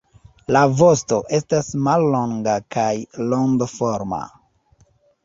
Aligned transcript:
La 0.55 0.61
vosto 0.77 1.19
estas 1.37 1.69
mallonga 1.87 2.55
kaj 2.77 2.89
rondoforma. 3.27 4.23